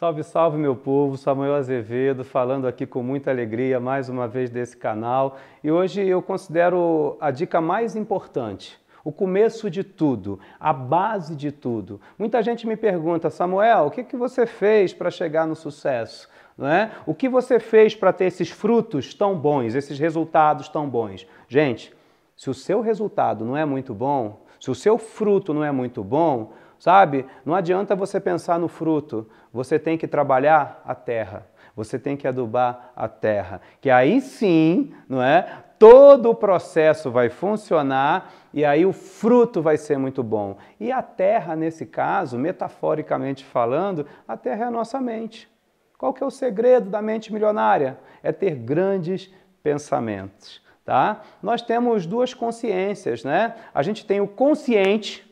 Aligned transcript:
Salve, 0.00 0.24
salve 0.24 0.56
meu 0.56 0.74
povo, 0.74 1.18
Samuel 1.18 1.54
Azevedo 1.56 2.24
falando 2.24 2.66
aqui 2.66 2.86
com 2.86 3.02
muita 3.02 3.30
alegria 3.30 3.78
mais 3.78 4.08
uma 4.08 4.26
vez 4.26 4.48
desse 4.48 4.74
canal 4.74 5.36
e 5.62 5.70
hoje 5.70 6.00
eu 6.00 6.22
considero 6.22 7.18
a 7.20 7.30
dica 7.30 7.60
mais 7.60 7.94
importante, 7.94 8.80
o 9.04 9.12
começo 9.12 9.68
de 9.68 9.84
tudo, 9.84 10.40
a 10.58 10.72
base 10.72 11.36
de 11.36 11.52
tudo. 11.52 12.00
Muita 12.18 12.42
gente 12.42 12.66
me 12.66 12.78
pergunta, 12.78 13.28
Samuel, 13.28 13.84
o 13.84 13.90
que, 13.90 14.02
que 14.02 14.16
você 14.16 14.46
fez 14.46 14.94
para 14.94 15.10
chegar 15.10 15.46
no 15.46 15.54
sucesso? 15.54 16.30
Não 16.56 16.66
é? 16.66 16.92
O 17.04 17.14
que 17.14 17.28
você 17.28 17.60
fez 17.60 17.94
para 17.94 18.10
ter 18.10 18.24
esses 18.24 18.48
frutos 18.48 19.12
tão 19.12 19.36
bons, 19.36 19.74
esses 19.74 19.98
resultados 19.98 20.70
tão 20.70 20.88
bons? 20.88 21.26
Gente, 21.46 21.94
se 22.34 22.48
o 22.48 22.54
seu 22.54 22.80
resultado 22.80 23.44
não 23.44 23.54
é 23.54 23.66
muito 23.66 23.92
bom, 23.92 24.46
se 24.58 24.70
o 24.70 24.74
seu 24.74 24.96
fruto 24.96 25.52
não 25.52 25.62
é 25.62 25.70
muito 25.70 26.02
bom, 26.02 26.54
Sabe? 26.80 27.26
Não 27.44 27.54
adianta 27.54 27.94
você 27.94 28.18
pensar 28.18 28.58
no 28.58 28.66
fruto, 28.66 29.28
você 29.52 29.78
tem 29.78 29.98
que 29.98 30.08
trabalhar 30.08 30.82
a 30.84 30.94
terra. 30.94 31.46
Você 31.76 31.98
tem 31.98 32.16
que 32.16 32.26
adubar 32.26 32.90
a 32.96 33.06
terra, 33.06 33.60
que 33.80 33.88
aí 33.90 34.20
sim, 34.20 34.92
não 35.08 35.22
é? 35.22 35.46
Todo 35.78 36.30
o 36.30 36.34
processo 36.34 37.10
vai 37.10 37.30
funcionar 37.30 38.32
e 38.52 38.64
aí 38.64 38.84
o 38.84 38.92
fruto 38.92 39.62
vai 39.62 39.76
ser 39.76 39.96
muito 39.96 40.22
bom. 40.22 40.58
E 40.78 40.90
a 40.90 41.00
terra, 41.00 41.54
nesse 41.54 41.86
caso, 41.86 42.36
metaforicamente 42.36 43.44
falando, 43.44 44.04
a 44.26 44.36
terra 44.36 44.64
é 44.64 44.68
a 44.68 44.70
nossa 44.70 45.00
mente. 45.00 45.48
Qual 45.96 46.12
que 46.12 46.22
é 46.22 46.26
o 46.26 46.30
segredo 46.30 46.90
da 46.90 47.00
mente 47.00 47.32
milionária? 47.32 47.98
É 48.22 48.32
ter 48.32 48.56
grandes 48.56 49.32
pensamentos, 49.62 50.60
tá? 50.84 51.20
Nós 51.42 51.62
temos 51.62 52.04
duas 52.04 52.34
consciências, 52.34 53.22
né? 53.22 53.54
A 53.72 53.82
gente 53.82 54.04
tem 54.04 54.20
o 54.20 54.26
consciente, 54.26 55.29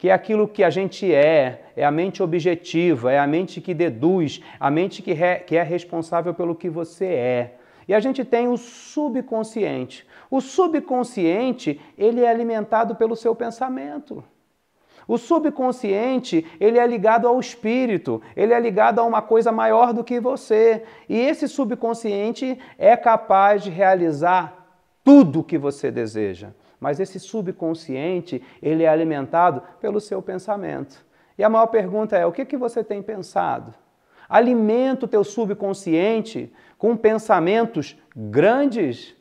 que 0.00 0.08
é 0.08 0.14
aquilo 0.14 0.48
que 0.48 0.64
a 0.64 0.70
gente 0.70 1.12
é, 1.14 1.60
é 1.76 1.84
a 1.84 1.90
mente 1.90 2.22
objetiva, 2.22 3.12
é 3.12 3.18
a 3.18 3.26
mente 3.26 3.60
que 3.60 3.74
deduz, 3.74 4.42
a 4.58 4.70
mente 4.70 5.02
que, 5.02 5.12
re, 5.12 5.40
que 5.40 5.54
é 5.54 5.62
responsável 5.62 6.32
pelo 6.32 6.54
que 6.54 6.70
você 6.70 7.04
é. 7.04 7.56
E 7.86 7.92
a 7.92 8.00
gente 8.00 8.24
tem 8.24 8.48
o 8.48 8.56
subconsciente. 8.56 10.06
O 10.30 10.40
subconsciente, 10.40 11.78
ele 11.98 12.22
é 12.22 12.30
alimentado 12.30 12.94
pelo 12.94 13.14
seu 13.14 13.34
pensamento. 13.34 14.24
O 15.06 15.18
subconsciente, 15.18 16.46
ele 16.58 16.78
é 16.78 16.86
ligado 16.86 17.28
ao 17.28 17.38
espírito, 17.38 18.22
ele 18.34 18.54
é 18.54 18.58
ligado 18.58 19.00
a 19.00 19.04
uma 19.04 19.20
coisa 19.20 19.52
maior 19.52 19.92
do 19.92 20.02
que 20.02 20.18
você. 20.18 20.82
E 21.10 21.20
esse 21.20 21.46
subconsciente 21.46 22.58
é 22.78 22.96
capaz 22.96 23.62
de 23.62 23.68
realizar 23.68 24.78
tudo 25.04 25.40
o 25.40 25.44
que 25.44 25.58
você 25.58 25.90
deseja 25.90 26.54
mas 26.80 26.98
esse 26.98 27.20
subconsciente, 27.20 28.42
ele 28.62 28.84
é 28.84 28.88
alimentado 28.88 29.62
pelo 29.80 30.00
seu 30.00 30.22
pensamento. 30.22 31.04
E 31.36 31.44
a 31.44 31.48
maior 31.48 31.66
pergunta 31.66 32.16
é: 32.16 32.24
o 32.24 32.32
que, 32.32 32.44
que 32.44 32.56
você 32.56 32.82
tem 32.82 33.02
pensado? 33.02 33.74
Alimenta 34.28 35.04
o 35.04 35.08
teu 35.08 35.22
subconsciente 35.22 36.52
com 36.78 36.96
pensamentos 36.96 37.98
grandes? 38.16 39.14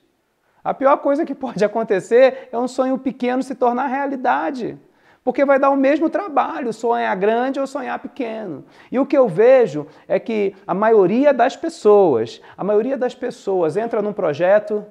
A 0.63 0.73
pior 0.73 0.97
coisa 0.97 1.25
que 1.25 1.35
pode 1.35 1.63
acontecer 1.65 2.47
é 2.52 2.57
um 2.57 2.67
sonho 2.67 2.97
pequeno 2.97 3.43
se 3.43 3.55
tornar 3.55 3.87
realidade. 3.87 4.77
Porque 5.21 5.43
vai 5.43 5.59
dar 5.59 5.69
o 5.69 5.75
mesmo 5.75 6.09
trabalho 6.09 6.71
sonhar 6.71 7.15
grande 7.17 7.59
ou 7.59 7.67
sonhar 7.67 7.99
pequeno. 7.99 8.63
E 8.91 8.97
o 8.97 9.05
que 9.05 9.17
eu 9.17 9.27
vejo 9.27 9.85
é 10.07 10.17
que 10.17 10.55
a 10.65 10.73
maioria 10.73 11.33
das 11.33 11.57
pessoas, 11.57 12.41
a 12.57 12.63
maioria 12.63 12.97
das 12.97 13.13
pessoas 13.13 13.75
entra 13.75 14.02
num 14.02 14.13
projeto, 14.13 14.85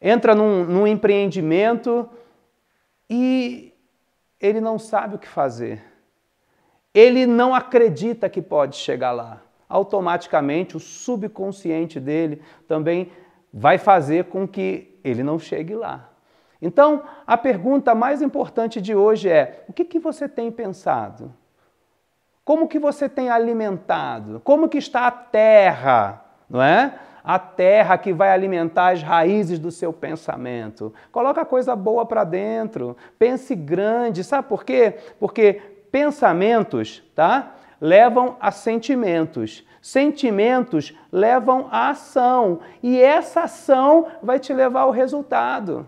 entra 0.00 0.34
num, 0.34 0.64
num 0.64 0.86
empreendimento 0.86 2.08
e 3.08 3.72
ele 4.40 4.60
não 4.60 4.78
sabe 4.78 5.16
o 5.16 5.18
que 5.18 5.28
fazer. 5.28 5.82
Ele 6.94 7.26
não 7.26 7.54
acredita 7.54 8.28
que 8.28 8.40
pode 8.40 8.76
chegar 8.76 9.12
lá. 9.12 9.42
Automaticamente, 9.68 10.76
o 10.76 10.80
subconsciente 10.80 12.00
dele 12.00 12.42
também 12.66 13.12
vai 13.52 13.78
fazer 13.78 14.24
com 14.24 14.46
que 14.46 14.98
ele 15.04 15.22
não 15.22 15.38
chegue 15.38 15.74
lá. 15.74 16.10
Então, 16.60 17.04
a 17.26 17.36
pergunta 17.36 17.94
mais 17.94 18.22
importante 18.22 18.80
de 18.80 18.94
hoje 18.94 19.28
é: 19.28 19.64
o 19.68 19.72
que, 19.72 19.84
que 19.84 19.98
você 19.98 20.28
tem 20.28 20.50
pensado? 20.50 21.32
Como 22.44 22.66
que 22.66 22.78
você 22.78 23.08
tem 23.08 23.28
alimentado? 23.28 24.40
Como 24.42 24.68
que 24.68 24.78
está 24.78 25.06
a 25.06 25.10
terra, 25.10 26.24
não 26.48 26.62
é? 26.62 26.98
A 27.22 27.38
terra 27.38 27.98
que 27.98 28.12
vai 28.12 28.30
alimentar 28.30 28.90
as 28.90 29.02
raízes 29.02 29.58
do 29.58 29.70
seu 29.70 29.92
pensamento. 29.92 30.92
Coloca 31.12 31.44
coisa 31.44 31.74
boa 31.76 32.06
para 32.06 32.24
dentro. 32.24 32.96
Pense 33.18 33.54
grande. 33.54 34.24
Sabe 34.24 34.48
por 34.48 34.64
quê? 34.64 34.94
Porque 35.18 35.60
pensamentos, 35.90 37.02
tá? 37.14 37.54
Levam 37.80 38.36
a 38.40 38.50
sentimentos. 38.50 39.66
Sentimentos 39.80 40.96
levam 41.12 41.68
a 41.70 41.90
ação. 41.90 42.60
E 42.82 43.00
essa 43.00 43.42
ação 43.42 44.06
vai 44.22 44.38
te 44.38 44.52
levar 44.52 44.82
ao 44.82 44.90
resultado. 44.90 45.86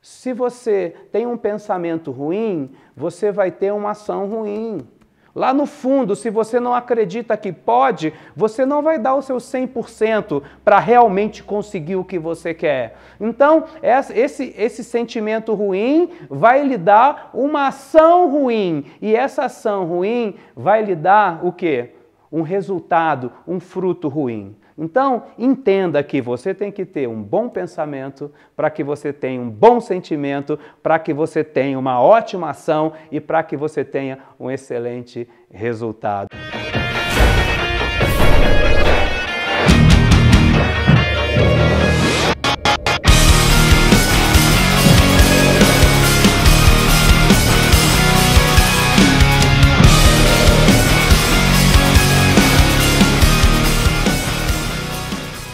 Se 0.00 0.32
você 0.32 0.96
tem 1.12 1.26
um 1.26 1.36
pensamento 1.36 2.10
ruim, 2.10 2.72
você 2.96 3.30
vai 3.30 3.52
ter 3.52 3.72
uma 3.72 3.90
ação 3.90 4.26
ruim. 4.26 4.86
Lá 5.34 5.54
no 5.54 5.64
fundo, 5.64 6.14
se 6.14 6.28
você 6.28 6.60
não 6.60 6.74
acredita 6.74 7.36
que 7.38 7.50
pode, 7.52 8.12
você 8.36 8.66
não 8.66 8.82
vai 8.82 8.98
dar 8.98 9.14
o 9.14 9.22
seu 9.22 9.38
100% 9.38 10.42
para 10.62 10.78
realmente 10.78 11.42
conseguir 11.42 11.96
o 11.96 12.04
que 12.04 12.18
você 12.18 12.52
quer. 12.52 12.96
Então, 13.18 13.64
esse, 13.82 14.54
esse 14.58 14.84
sentimento 14.84 15.54
ruim 15.54 16.10
vai 16.28 16.62
lhe 16.62 16.76
dar 16.76 17.30
uma 17.32 17.68
ação 17.68 18.30
ruim. 18.30 18.84
E 19.00 19.16
essa 19.16 19.46
ação 19.46 19.86
ruim 19.86 20.34
vai 20.54 20.82
lhe 20.82 20.94
dar 20.94 21.42
o 21.42 21.50
quê? 21.50 21.94
Um 22.30 22.42
resultado, 22.42 23.32
um 23.48 23.58
fruto 23.58 24.08
ruim. 24.08 24.54
Então, 24.76 25.24
entenda 25.38 26.02
que 26.02 26.20
você 26.20 26.54
tem 26.54 26.72
que 26.72 26.84
ter 26.84 27.08
um 27.08 27.22
bom 27.22 27.48
pensamento 27.48 28.32
para 28.56 28.70
que 28.70 28.82
você 28.82 29.12
tenha 29.12 29.40
um 29.40 29.50
bom 29.50 29.80
sentimento, 29.80 30.58
para 30.82 30.98
que 30.98 31.12
você 31.12 31.44
tenha 31.44 31.78
uma 31.78 32.00
ótima 32.00 32.50
ação 32.50 32.92
e 33.10 33.20
para 33.20 33.42
que 33.42 33.56
você 33.56 33.84
tenha 33.84 34.18
um 34.38 34.50
excelente 34.50 35.28
resultado. 35.50 36.41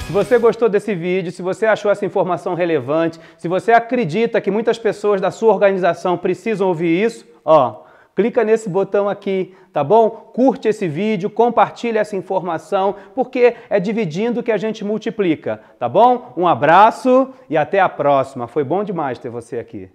Se 0.09 0.15
você 0.15 0.39
gostou 0.39 0.71
desse 0.71 0.95
vídeo, 0.95 1.31
se 1.31 1.43
você 1.43 1.67
achou 1.67 1.91
essa 1.91 2.07
informação 2.07 2.55
relevante, 2.55 3.21
se 3.37 3.47
você 3.47 3.73
acredita 3.73 4.41
que 4.41 4.51
muitas 4.51 4.79
pessoas 4.79 5.21
da 5.21 5.31
sua 5.31 5.53
organização 5.53 6.17
precisam 6.17 6.67
ouvir 6.67 7.05
isso, 7.05 7.27
ó, 7.45 7.83
clica 8.17 8.43
nesse 8.43 8.71
botão 8.71 9.07
aqui, 9.07 9.55
tá 9.71 9.85
bom? 9.85 10.09
Curte 10.09 10.67
esse 10.67 10.89
vídeo, 10.89 11.29
compartilhe 11.29 11.99
essa 11.99 12.17
informação, 12.17 12.95
porque 13.15 13.55
é 13.69 13.79
dividindo 13.79 14.43
que 14.43 14.51
a 14.51 14.57
gente 14.57 14.83
multiplica, 14.83 15.61
tá 15.79 15.87
bom? 15.91 16.33
Um 16.39 16.49
abraço 16.49 17.29
e 17.51 17.55
até 17.59 17.79
a 17.79 17.89
próxima. 17.91 18.49
Foi 18.49 18.65
bom 18.65 18.83
demais 18.83 19.19
ter 19.19 19.29
você 19.29 19.59
aqui. 19.59 19.91